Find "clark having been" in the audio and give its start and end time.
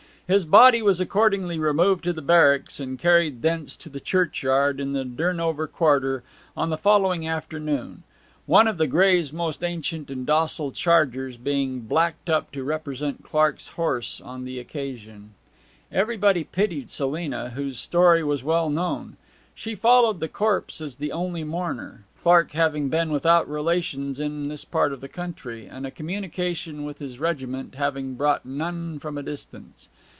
22.21-23.11